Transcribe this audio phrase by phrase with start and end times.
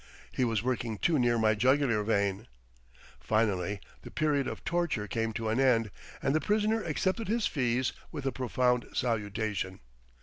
[0.31, 2.47] He was working too near my jugular vein.
[3.19, 5.91] Finally the period of torture came to an end,
[6.23, 9.79] and the prisoner accepted his fees with a profound salutation.